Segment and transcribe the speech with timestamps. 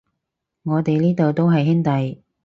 [0.63, 2.23] 我哋呢度都係兄弟